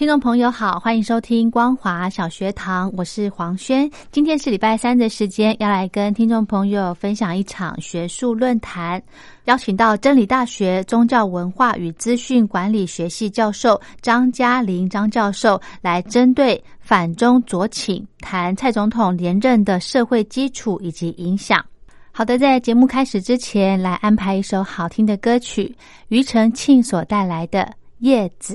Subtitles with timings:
[0.00, 3.86] 听众朋友好，欢迎收听光华小学堂，我是黄轩。
[4.10, 9.02] 今天是礼拜三的时间，要来跟听众朋友分享一场学术论坛，
[9.44, 21.62] 邀请到真理大学宗教文化与资讯管理学系教授张嘉玲张教授，来针对反中左倾谈蔡总统连任的社会基础以及影响。
[22.10, 25.76] 好的，在节目开始之前，来安排一首好听的歌曲，
[26.08, 27.60] 庾澄庆所带来的
[27.98, 28.54] 《叶子》。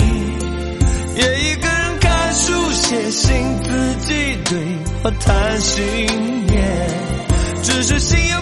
[5.01, 5.11] 对。
[5.11, 6.07] 我谈心，
[7.63, 8.41] 只是心又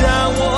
[0.00, 0.55] 想，我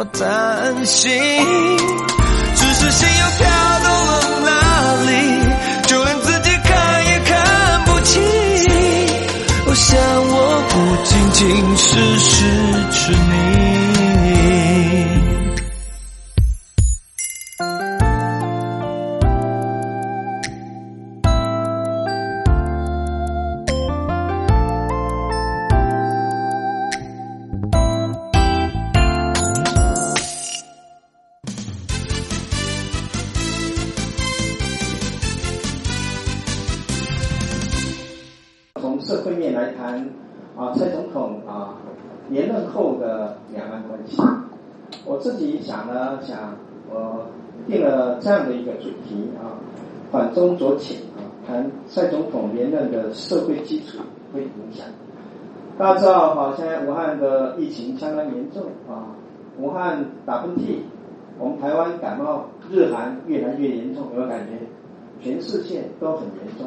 [0.00, 1.12] 我担心
[2.54, 3.46] 只是心又跳
[3.84, 4.50] 到了哪
[5.04, 5.12] 里
[5.88, 8.22] 就连自己看也看不清。
[9.66, 10.74] 我想我不
[11.04, 12.30] 仅仅是失
[12.92, 14.39] 去你。
[40.60, 41.72] 啊，蔡总统啊
[42.28, 44.20] 连任后的两岸关系，
[45.06, 46.54] 我自己想呢，想
[46.90, 47.24] 我
[47.66, 49.56] 定了这样的一个主题啊，
[50.12, 54.00] 反中左倾啊，谈蔡总统连任的社会基础
[54.34, 54.84] 会影响。
[55.78, 59.16] 大家知道哈，现在武汉的疫情相当严重啊，
[59.58, 60.80] 武汉打喷嚏，
[61.38, 64.58] 我们台湾感冒、日韩越来越严重，有没有感觉？
[65.22, 66.66] 全世界都很严重。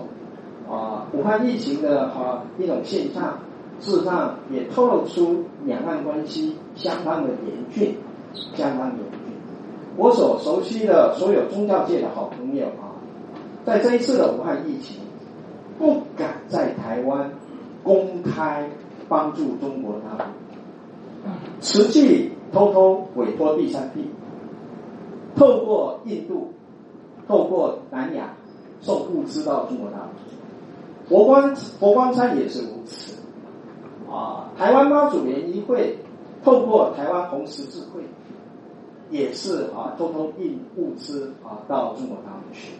[0.68, 3.38] 啊，武汉疫情的哈一种现象，
[3.79, 7.95] 事实上也透露出两岸关系相当的严峻，
[8.55, 9.33] 相当严峻。
[9.97, 12.95] 我所熟悉的所有宗教界的好朋友啊，
[13.65, 15.01] 在这一次的武汉疫情，
[15.77, 17.31] 不敢在台湾
[17.83, 18.69] 公开
[19.07, 21.31] 帮助中国大陆，
[21.61, 24.09] 实际偷偷委托第三地，
[25.35, 26.51] 透过印度，
[27.27, 28.33] 透过南亚
[28.81, 31.07] 送物资到中国大陆。
[31.07, 33.13] 佛光佛光山也是如此，
[34.13, 35.98] 啊，台湾妈祖联谊会
[36.44, 38.04] 透过台湾红十字会，
[39.10, 42.74] 也是啊偷偷运物资啊到中国大陆去，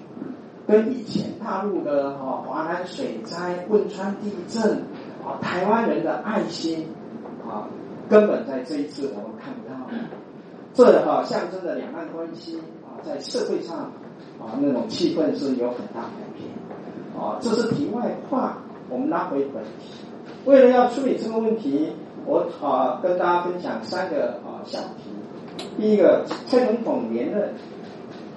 [0.68, 4.83] 跟以前大陆的啊华南水灾、汶川地震
[5.25, 6.88] 啊台湾人的爱心
[7.50, 7.68] 啊，
[8.07, 9.74] 根本在这一次我们看不到，
[10.75, 13.75] 这哈象征着两岸关系啊在社会上
[14.39, 16.47] 啊那种气氛是有很大改变。
[17.19, 18.57] 啊，这是题外话，
[18.88, 19.95] 我们拉回本题。
[20.45, 21.93] 为了要处理这个问题，
[22.25, 25.09] 我啊跟大家分享三个啊小题。
[25.77, 27.53] 第一个，蔡总统连任，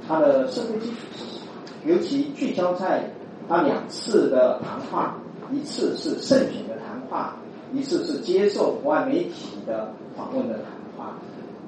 [0.07, 1.53] 他的社会基础是什么？
[1.85, 3.11] 尤其聚焦在
[3.49, 5.19] 他两次的谈话，
[5.53, 7.37] 一次是胜选的谈话，
[7.73, 10.65] 一次是接受国外媒体的访问的谈
[10.97, 11.19] 话。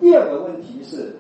[0.00, 1.16] 第二个问题是，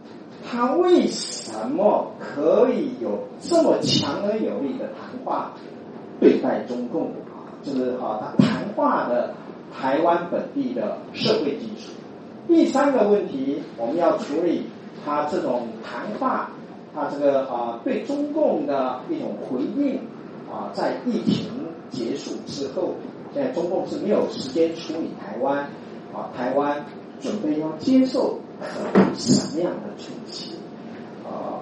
[0.48, 5.52] 他为什么可以有这么强而有力的谈话？
[6.20, 7.12] 对待中共，
[7.68, 9.34] 是哈他谈话的
[9.76, 11.92] 台湾本地的社会基础。
[12.46, 14.64] 第三个问题，我们要处理
[15.04, 16.50] 他这种谈话，
[16.94, 19.96] 他这个啊对中共的一种回应
[20.50, 21.50] 啊，在疫情
[21.90, 22.94] 结束之后，
[23.34, 25.58] 现在中共是没有时间处理台湾
[26.14, 26.84] 啊，台湾
[27.20, 28.38] 准备要接受
[29.14, 30.52] 什么样的冲击
[31.24, 31.60] 啊？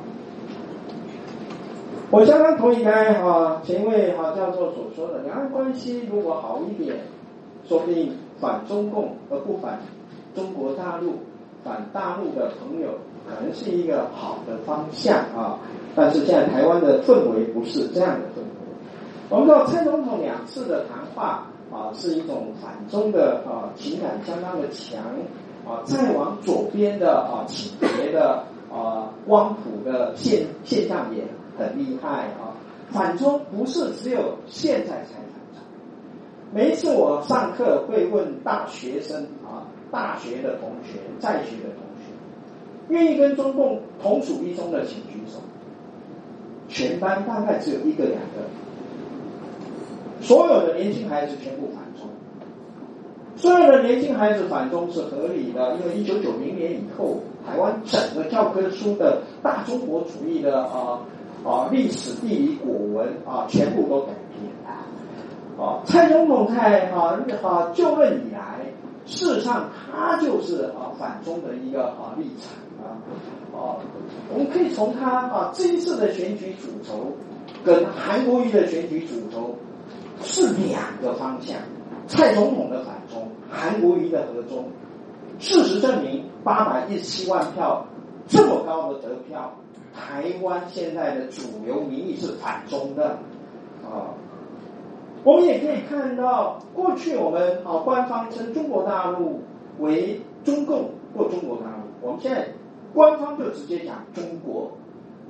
[2.09, 6.97] 我相当同意刚才哈前一位哈教授所说的，两岸关系如果好一点，
[7.69, 9.81] 说不定反中共而不反
[10.33, 11.15] 中国大陆，
[11.65, 12.91] 反大陆的朋友
[13.27, 15.59] 可能是一个好的方向啊。
[15.97, 18.47] 但是现在台湾的氛围不是这样的氛围。
[19.29, 25.01] 我们知道蔡总统两次的谈话啊，是一种反中的啊情感相当的强
[25.67, 31.25] 啊，再往左边的啊倾斜的啊光谱的现现象也。
[31.59, 32.55] 很厉害啊！
[32.91, 35.63] 反中不是只有现在才反中。
[36.53, 42.13] 每一次我上课会问大学生啊，大学的同学、在学的同学，
[42.89, 45.41] 愿意跟中共同处一中的请举手。
[46.69, 48.47] 全班大概只有一个两个。
[50.21, 52.09] 所有的年轻孩子全部反中。
[53.37, 61.01] 所有的年轻孩子反中是合理的，因为一九九零年以后，台湾整个教科书的大中国主义的啊。
[61.47, 65.65] 啊，历史、地理、古文啊，全部都改变了。
[65.65, 68.67] 啊，蔡总统在啊啊就任以来，
[69.07, 72.53] 事实上他就是啊反中的一个啊立场
[72.85, 72.99] 啊。
[73.55, 73.79] 啊，
[74.35, 77.13] 我们可以从他啊这一次的选举主轴，
[77.65, 79.55] 跟韩国瑜的选举主轴
[80.21, 81.57] 是两个方向。
[82.09, 84.65] 蔡总统的反中，韩国瑜的和中。
[85.39, 87.87] 事实证明，八百一十七万票
[88.27, 89.53] 这么高的得票。
[89.95, 93.19] 台湾现在的主流民意是反中的
[93.83, 94.13] 啊，
[95.25, 99.41] 我们也可以看到，过去我们啊官方称中国大陆
[99.79, 102.47] 为中共或中国大陆，我们现在
[102.93, 104.71] 官方就直接讲中国，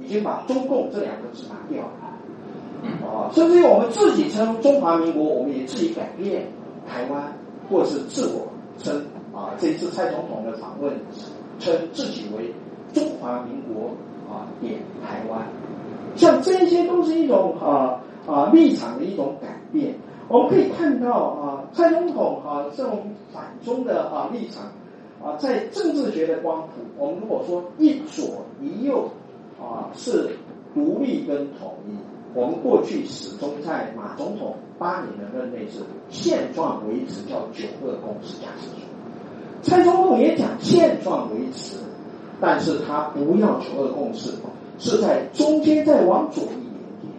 [0.00, 6.48] 已经把中共这两个字拿掉了啊，甚至于我们自己称中华民国，我们也自己改变
[6.88, 7.32] 台湾，
[7.70, 8.48] 或是自我
[8.78, 9.00] 称
[9.32, 10.92] 啊，这次蔡总统的访问
[11.60, 12.52] 称自己为
[12.96, 13.92] 中华民国。
[14.28, 15.46] 啊，点台湾，
[16.16, 19.94] 像这些都是一种啊啊立场的一种改变。
[20.26, 24.64] 我们可以看到啊，蔡总统啊这种反中的啊立场
[25.22, 29.08] 啊，在政治学的光谱，我们如果说一左一右
[29.60, 30.30] 啊是
[30.74, 31.94] 独立跟统一，
[32.34, 38.82] 我们过去始终在马总统八年的任内是现状维持，叫九二共识价值观。
[39.62, 41.76] 蔡总统也讲现状维持，
[42.40, 44.32] 但是他不要九二共识，
[44.78, 47.12] 是在中间再往左一点点，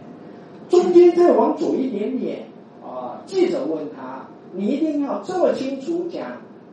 [0.69, 2.45] 中间再往左一点点
[2.83, 3.21] 啊。
[3.25, 6.27] 记者问他：“你一定要这么清楚讲，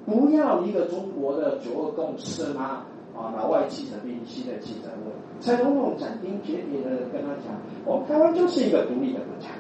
[0.04, 2.82] 不要一个中国的九二共识吗？”
[3.16, 7.54] 啊，老外记者 BBC 的记者问蔡总统斩钉截铁的跟他讲
[7.86, 9.50] ：“我们台湾就是一个独立的国家，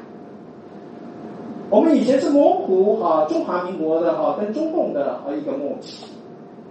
[1.70, 6.04] 我们以前是模糊哈中华民国的哈跟中共的一个默契，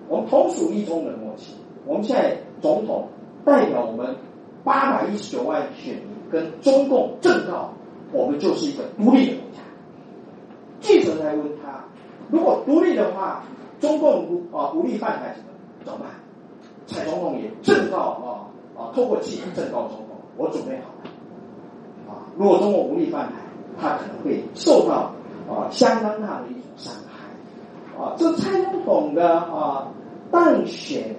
[0.09, 1.53] 我们同属一中的默契。
[1.85, 3.07] 我们现在总统
[3.45, 4.15] 代表我们
[4.63, 7.73] 八百一十九万选民跟中共正告，
[8.11, 9.59] 我们就是一个独立的国家。”
[10.81, 11.83] 记者在问他
[12.29, 13.43] ：“如果独立的话，
[13.79, 15.49] 中共啊无力犯台怎么
[15.85, 16.09] 怎么办？”
[16.85, 18.27] 蔡总统也正告啊
[18.77, 21.09] 啊，透过记者正告中共：“我准备好了
[22.09, 22.27] 啊！
[22.37, 23.35] 如果中共无力犯台，
[23.79, 25.13] 他可能会受到
[25.49, 29.87] 啊相当大的一种伤害啊。”这蔡总统的啊
[30.29, 31.15] 当选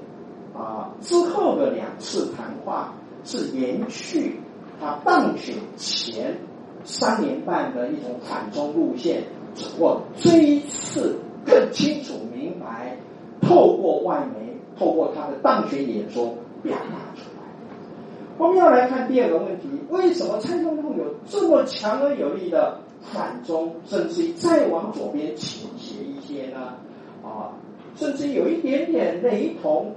[0.57, 2.95] 啊之后的两次谈话
[3.25, 4.41] 是延续
[4.81, 6.37] 他当选前
[6.85, 9.25] 三年半的一种反中路线。
[9.55, 12.97] 只不过这一次更清楚明白，
[13.41, 17.45] 透过外媒，透过他的当选演说表达出来。
[18.37, 26.75] 我们要来看第二个问题：为什么蔡总统有这么强而有力的反中，甚至于再往左边倾斜一些呢？
[27.23, 27.55] 啊，
[27.95, 29.95] 甚至有一点点雷同。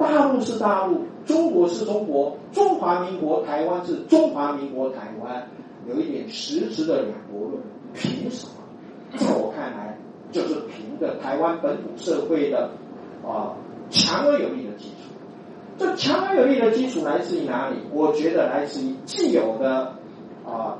[0.00, 5.46] 大陆是大陆，中国是中国，中华民国台湾是中华民国台湾，
[5.86, 8.52] 有一点实质的两国论，凭什么？
[9.18, 9.98] 在我看来，
[10.32, 12.70] 就是凭着台湾本土社会的
[13.22, 13.54] 啊
[13.90, 14.94] 强而有力的基础。
[15.76, 17.76] 这强而有力的基础来自于哪里？
[17.92, 19.94] 我觉得来自于既有的
[20.46, 20.78] 啊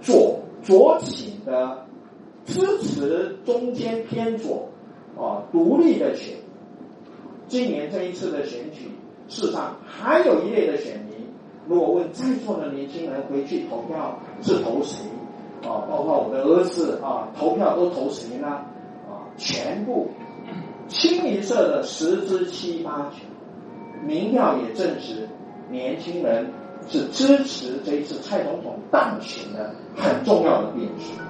[0.00, 1.86] 左左倾的
[2.44, 4.68] 支持中间偏左
[5.16, 6.36] 啊独立的选。
[7.50, 8.92] 今年这一次的选举，
[9.28, 11.26] 事实上还有一类的选民。
[11.66, 15.04] 如果问在座的年轻人回去投票是投谁？
[15.64, 18.46] 啊，包括我的儿子啊，投票都投谁呢？
[18.46, 20.10] 啊，全部
[20.86, 25.28] 清一色的十之七八九，民调也证实，
[25.68, 26.52] 年轻人
[26.86, 31.29] 是支持这一次蔡总统当选的很重要的变数。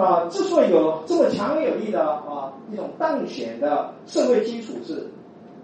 [0.00, 5.06] 啊，之所以有这么强有力的啊一种当选的社会基础是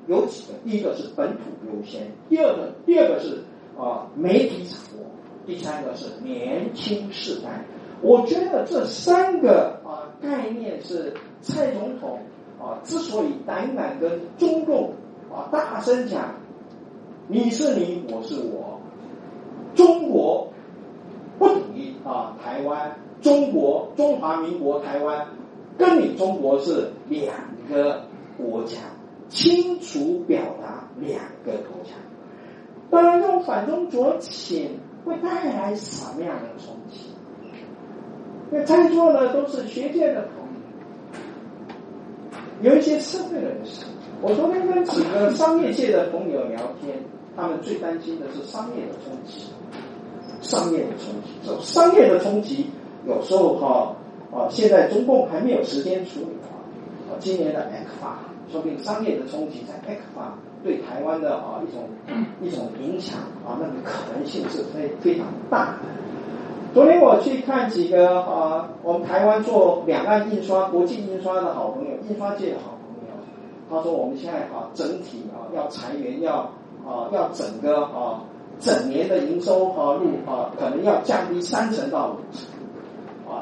[0.06, 3.42] 有几个，第一个是本土优先，第二个第二个是
[3.78, 5.06] 啊媒体掌握，
[5.46, 7.64] 第三个是年轻世代。
[8.02, 12.20] 我觉得这三个啊概念是蔡总统
[12.60, 14.92] 啊之所以胆敢跟中共
[15.32, 16.34] 啊大声讲，
[17.26, 18.78] 你是你，我是我，
[19.74, 20.52] 中国
[21.38, 25.26] 不统一啊台湾，中国中华民国台湾
[25.78, 27.35] 跟你中国是两
[27.68, 28.02] 个
[28.36, 28.78] 国家，
[29.28, 31.93] 清楚表达两个国家。
[32.90, 37.10] 当然，这种反中左倾会带来什么样的冲击？
[38.50, 40.47] 那在座的都是学界的朋
[42.62, 43.84] 友，有一些社会人士。
[44.23, 46.97] 我昨天跟几个商业界的朋友聊天，
[47.36, 49.49] 他们最担心的是商业的冲击，
[50.40, 51.60] 商业的冲击。
[51.60, 52.71] 商业的冲击
[53.06, 53.95] 有时候哈
[54.32, 57.14] 啊，现在中共还没有时间处理啊。
[57.21, 58.19] 今年的 X 法，
[58.50, 61.84] 说不定商业的冲击在 X 法对台湾的啊一种
[62.42, 65.78] 一种影响啊，那个可能性是非非常大的。
[66.75, 73.14] 昨天我去看几个啊，我们台湾做两岸印刷、国际印刷的好朋友，印刷界的好朋友，
[73.71, 76.50] 他说我们现在啊整体啊要裁员，要
[76.84, 78.21] 啊要整个啊
[78.58, 82.45] 整年的营收啊入啊可能要降低三成到五成，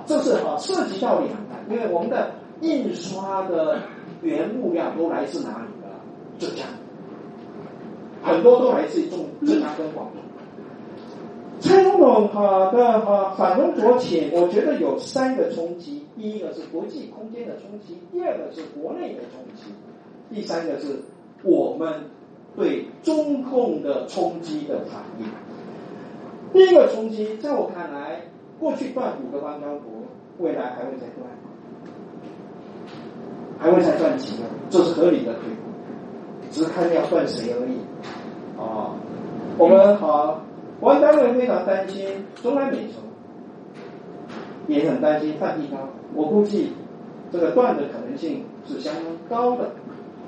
[0.06, 3.78] 这是啊涉及到两岸，因为我们的印刷的
[4.22, 5.88] 原物料都来自哪里呢？
[6.38, 6.66] 浙江，
[8.22, 10.22] 很多都来自于中浙江跟广东。
[11.60, 19.72] 蔡总统哈的哈反中左倾，我觉得有三个冲击：第一个是国际空间的冲击，第二个是国内的冲击，
[20.30, 21.00] 第三个是
[21.42, 22.04] 我们
[22.54, 25.26] 对中共的冲击的反应。
[26.52, 28.20] 第一个冲击，在我看来，
[28.58, 29.93] 过去断五个邦交国，
[30.38, 31.28] 未来还会再断，
[33.58, 35.70] 还会再断几个，这是合理的推估，
[36.50, 37.78] 只是看要断谁而已。
[38.58, 38.94] 啊，
[39.58, 40.40] 我们好。
[40.80, 42.04] 国安单位非常担心
[42.42, 42.94] 中南美洲，
[44.66, 45.88] 也很担心梵蒂冈。
[46.14, 46.72] 我估计
[47.32, 49.70] 这个断的可能性是相当高的。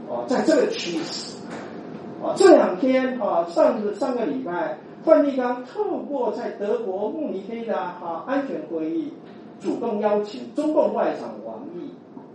[0.08, 1.42] 哦，在这个趋势，
[2.22, 9.12] 啊，这两天啊，上个上个礼拜，梵蒂冈透过在德国慕尼黑的啊安全会议，
[9.60, 11.90] 主动邀请中共外长王毅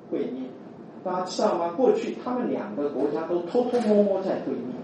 [0.09, 0.45] 会面。
[1.03, 1.73] 大家知道吗？
[1.75, 4.75] 过去他们两个国家都偷偷摸摸在会面。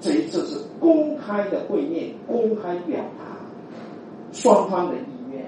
[0.00, 3.36] 这一次是公开的会面，公开表达
[4.32, 5.44] 双方的意愿。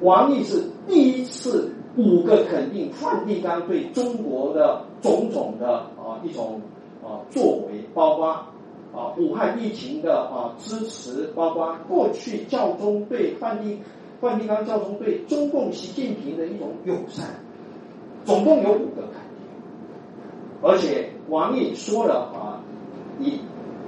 [0.00, 6.60] 王毅是第一次五个肯定梵蒂冈对中国的种种的啊一种
[7.04, 8.28] 啊作为，包括
[8.92, 13.78] 啊武汉疫情的啊支持，包括过去教宗对梵蒂
[14.20, 17.26] 梵蒂冈教宗对中共习近平的一种友善，
[18.24, 19.48] 总共有五个肯定，
[20.62, 22.60] 而且王毅说了啊
[23.20, 23.40] 一。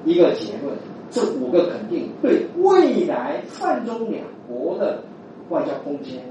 [0.05, 0.75] 一个结论，
[1.11, 5.03] 这五个肯定对未来泛中两国的
[5.51, 6.23] 外交空间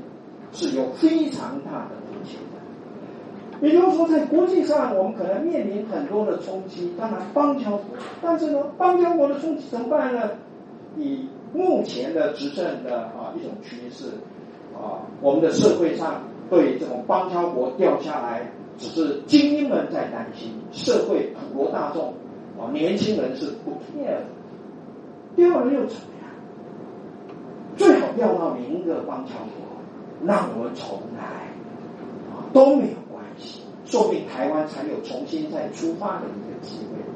[0.53, 3.67] 是有非常大的贡献的。
[3.67, 7.81] 也就是说，在国际上，我们可能面临很多的冲击，当然邦交国，
[8.21, 10.31] 但是呢，邦交国的冲击怎么办呢？
[10.97, 11.27] 以
[11.57, 14.05] 目前的执政的啊一种趋势
[14.75, 22.13] 啊，我们的社会上对这种邦交国掉下来，只是精英们在担心，社会普罗大众。
[22.59, 24.17] 啊，年轻人是不 care，
[25.35, 26.29] 掉了又怎么样？
[27.75, 31.23] 最好掉到另一个邦交国，让我们重来，
[32.33, 37.06] 啊都没有关系，说不定台湾才有重新再出发的一个机会。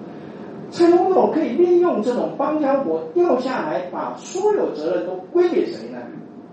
[0.72, 6.00] 蔡总统可以利用这种邦交国掉下来，把所有责任都归给谁呢？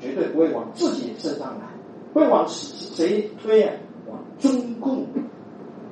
[0.00, 1.66] 绝对不会往自己身上来，
[2.12, 3.72] 会往谁谁推啊？
[4.08, 5.06] 往中共，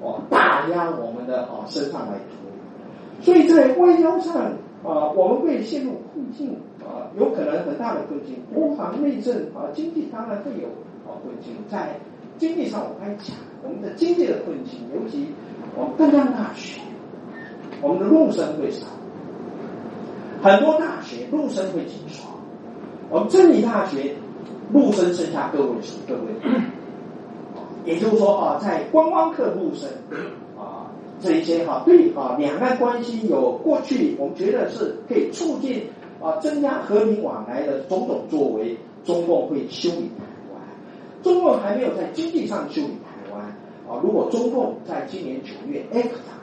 [0.01, 3.23] 哦打压我们的啊身上来推。
[3.23, 4.43] 所以在外交上
[4.85, 8.37] 啊，我们会陷入困境啊，有可能很大的困境。
[8.53, 10.69] 国防内政啊，经济当然会有
[11.09, 11.55] 啊困境。
[11.69, 11.97] 在
[12.39, 15.27] 经济上，我刚才讲，我们的经济的困境，尤其
[15.77, 16.81] 我们中央大学，
[17.87, 18.85] 我们的陆生会少，
[20.43, 22.27] 很多大学陆生会紧缩。
[23.09, 24.17] 我们真理大学
[24.73, 26.33] 陆生剩下个位数，个位，
[27.87, 29.89] 也就是说啊，在观光客陆生
[30.59, 30.91] 啊。
[31.21, 35.85] 这一些哈对啊，两岸关系有过去我们觉得是可以促进
[36.21, 40.61] 啊增加和平往来的种种作为，中共会修理台湾。
[41.23, 43.43] 中共还没有在经济上修理台湾
[43.89, 44.03] 啊。
[44.03, 46.35] 如果中共在今年九月法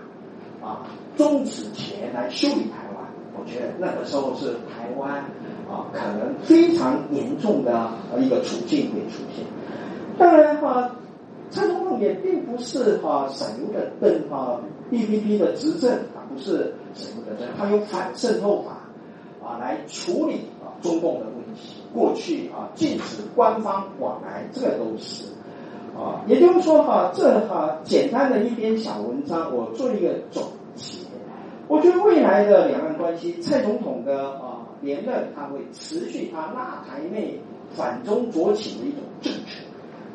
[0.63, 3.05] 啊终止前来修理台湾，
[3.37, 5.19] 我觉得那个时候是台湾
[5.69, 9.45] 啊可能非常严重的一个处境会出现。
[10.17, 10.95] 当然哈，
[11.49, 14.59] 蔡总统也并不是哈省油的灯哈
[14.91, 18.77] ，BPP 的执政啊不是省油的灯，他有反渗透法
[19.45, 21.81] 啊来处理啊中共的问题。
[21.93, 25.25] 过去啊禁止官方往来，这个都是
[25.95, 30.43] 啊，也就是说哈，这哈简单的一篇小文章，我做一个总
[30.75, 30.99] 结。
[31.67, 37.39] 我觉得未来的两岸关系，蔡总统的啊连任，他会持续他纳台内
[37.73, 39.63] 反中左倾的一种政策。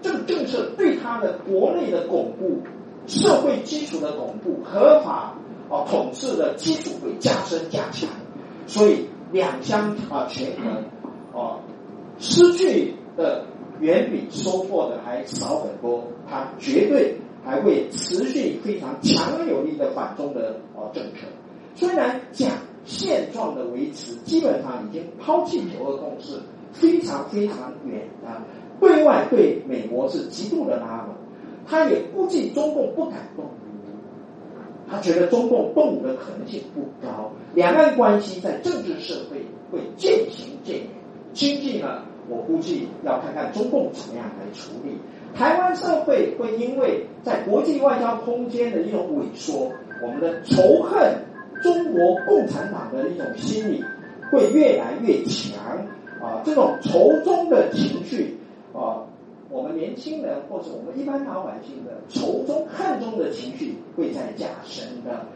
[0.03, 2.61] 这个政策对他的国内的巩固、
[3.07, 5.35] 社会基础的巩固、合法
[5.71, 8.09] 啊统治的基础会加深加强。
[8.67, 10.85] 所以两相啊权衡
[11.41, 11.59] 啊，
[12.19, 13.45] 失去的
[13.81, 16.05] 远比收获的还少很多。
[16.29, 21.27] 他绝对还会持续非常强有力的反中的哦政策。
[21.75, 22.51] 虽然讲
[22.85, 26.41] 现状的维持，基本上已经抛弃九二共识，
[26.73, 28.29] 非常非常远的。
[28.81, 31.15] 对外对美国是极度的拉拢，
[31.67, 33.49] 他也估计中共不敢动武，
[34.89, 37.31] 他觉得中共动武的可能性不高。
[37.55, 39.39] 两岸关系在政治社会
[39.71, 40.87] 会渐行渐远，
[41.33, 44.99] 经济呢，我估计要看看中共怎么样来处理。
[45.35, 49.71] 台湾社会会因为在国际外交空间的一种萎缩，
[50.03, 51.15] 我们的仇恨
[51.63, 53.85] 中国共产党的一种心理
[54.31, 55.77] 会越来越强
[56.21, 58.37] 啊，这种仇中的情绪。
[58.75, 59.03] 啊，
[59.51, 65.27] 我们年轻人或者我们一般老百姓的仇中恨中的情绪会在加深的。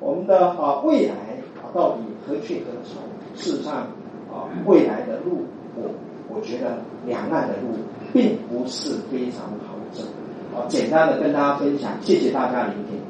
[0.00, 1.14] 我们的啊未来
[1.56, 3.02] 啊到底何去何从？
[3.34, 3.74] 事实上
[4.30, 5.90] 啊未来的路，我
[6.36, 7.78] 我觉得两岸的路
[8.12, 10.02] 并不是非常好走。
[10.52, 13.00] 好，简单的跟大家分享，谢谢大家聆听。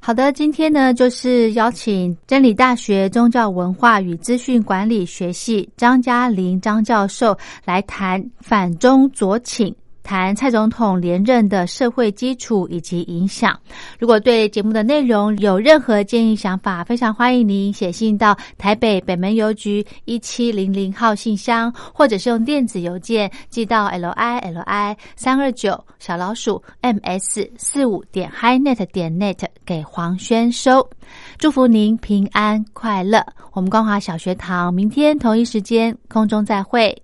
[0.00, 9.72] 好的，今天呢，就是邀请真理大学宗教文化与资讯管理学系张嘉玲张教授来谈反中左倾。
[10.08, 13.60] 谈蔡总统连任的社会基础以及影响。
[13.98, 30.88] 如果对节目的内容有任何建议想法，非常欢迎您写信到台北北门邮局一七零零号信箱，或者是用电子邮件寄到 l i l i 三二九小老鼠 m s 四五点 highnet 点 net 给黄轩收。
[31.36, 33.22] 祝福您平安快乐。
[33.52, 36.96] 我们光华小学堂明天同一时间空中再会。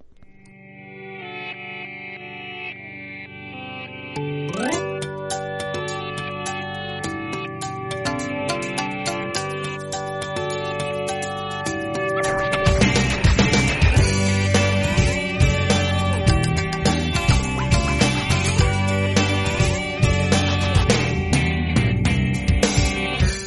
[4.57, 4.61] 我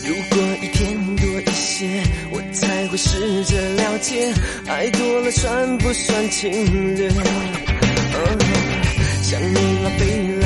[0.04, 4.34] 如果一天多一些我才会试着了解
[4.68, 7.10] 爱多了算不算侵略？
[9.28, 10.37] 想你拉贝尔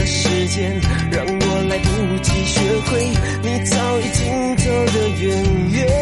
[0.60, 3.08] 让我来不及学会
[3.42, 6.01] 你早已经走得远远。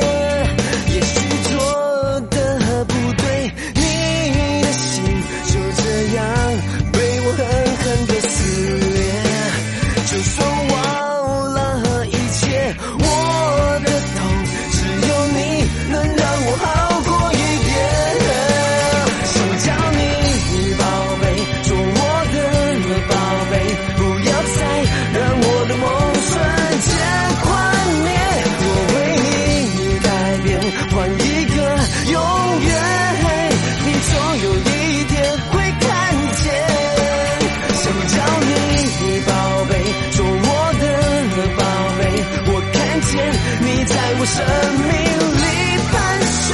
[44.39, 44.47] 生
[44.79, 45.43] 命里
[45.91, 46.47] 盘旋，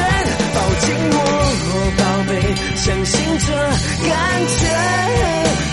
[0.55, 1.17] 抱紧我，
[1.97, 2.31] 宝贝，
[2.75, 3.47] 相信这
[4.09, 4.11] 感
[4.47, 4.59] 觉。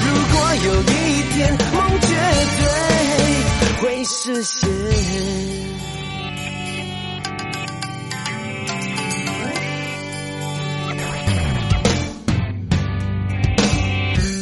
[0.04, 0.92] 如果有一
[1.32, 1.36] 天
[1.72, 2.04] 梦绝
[2.58, 2.60] 对
[3.80, 4.52] 会实现。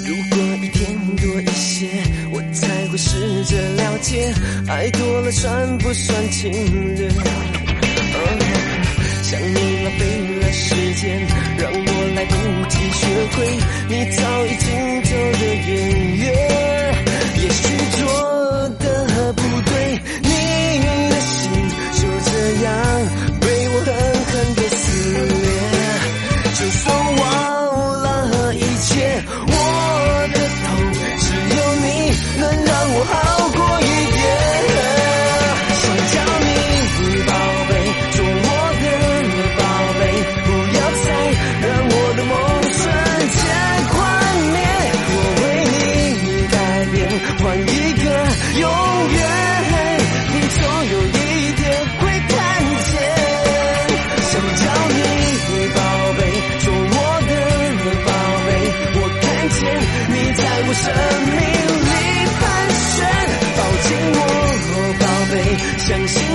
[0.06, 0.78] 如果一天
[1.16, 1.87] 多一些，
[2.33, 4.35] 我才会试着了解，
[4.68, 6.50] 爱多了算不算侵
[6.96, 7.09] 略？
[9.31, 10.01] 想你浪费
[10.40, 11.25] 了时间，
[11.57, 12.35] 让我来不
[12.69, 13.47] 及学会
[13.88, 14.66] 你早已经
[15.05, 15.71] 走的远
[16.16, 16.27] 远。
[17.37, 17.62] 也许
[17.97, 18.03] 做
[18.81, 19.40] 的不
[19.71, 19.71] 对，
[20.23, 20.29] 你
[21.11, 21.31] 的心
[21.95, 22.31] 就这
[22.64, 22.75] 样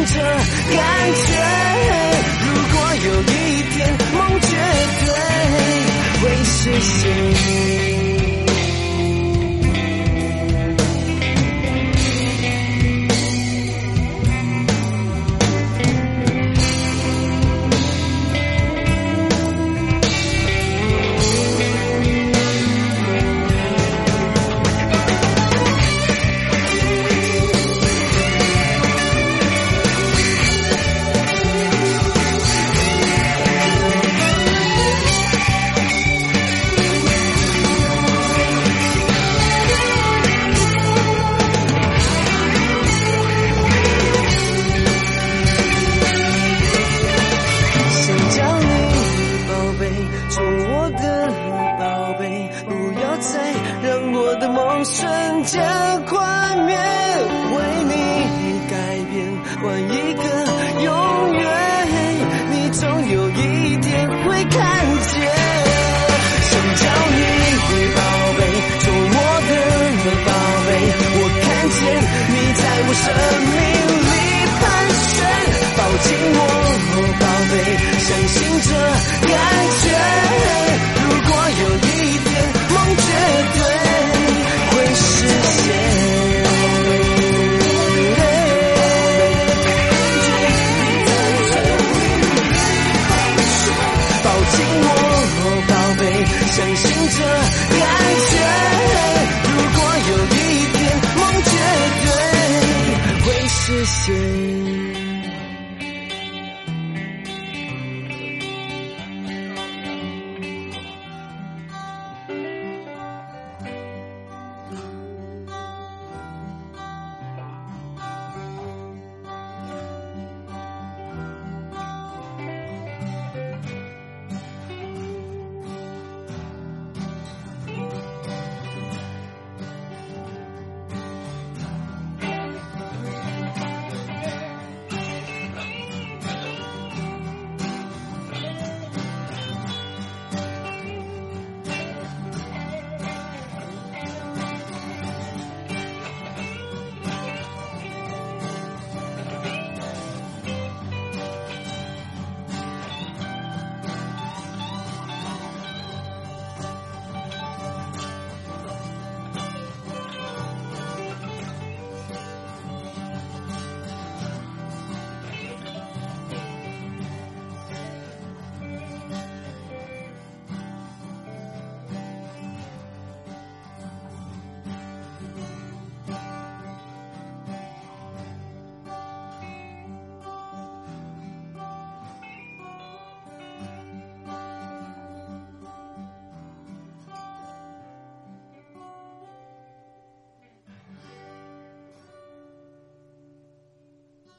[0.08, 1.30] 这感觉。
[2.46, 3.76] 如果有一天
[4.14, 4.48] 梦绝
[5.02, 5.10] 对
[6.22, 7.65] 会实现